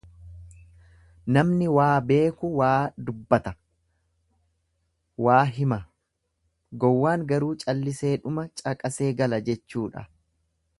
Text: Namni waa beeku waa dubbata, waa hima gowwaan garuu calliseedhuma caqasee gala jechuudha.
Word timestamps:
Namni 1.35 1.67
waa 1.75 1.91
beeku 2.11 2.49
waa 2.61 2.79
dubbata, 3.09 3.53
waa 5.27 5.43
hima 5.59 5.79
gowwaan 6.85 7.29
garuu 7.33 7.53
calliseedhuma 7.67 8.51
caqasee 8.65 9.15
gala 9.23 9.45
jechuudha. 9.51 10.09